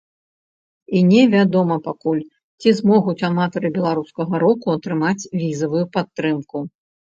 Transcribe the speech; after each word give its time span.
І 0.99 1.01
не 1.09 1.21
вядома 1.33 1.75
пакуль, 1.87 2.21
ці 2.63 2.69
змогуць 2.79 3.23
аматары 3.29 3.73
беларускага 3.77 4.43
року 4.47 4.67
атрымаць 4.79 5.29
візавую 5.45 5.85
падтрымку. 5.95 6.57